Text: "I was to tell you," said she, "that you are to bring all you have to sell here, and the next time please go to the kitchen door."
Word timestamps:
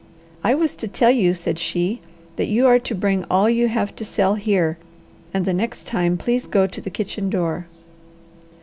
"I 0.43 0.55
was 0.55 0.73
to 0.77 0.87
tell 0.87 1.11
you," 1.11 1.35
said 1.35 1.59
she, 1.59 2.01
"that 2.35 2.47
you 2.47 2.65
are 2.65 2.79
to 2.79 2.95
bring 2.95 3.23
all 3.29 3.47
you 3.47 3.67
have 3.67 3.95
to 3.97 4.03
sell 4.03 4.33
here, 4.33 4.79
and 5.31 5.45
the 5.45 5.53
next 5.53 5.85
time 5.85 6.17
please 6.17 6.47
go 6.47 6.65
to 6.65 6.81
the 6.81 6.89
kitchen 6.89 7.29
door." 7.29 7.67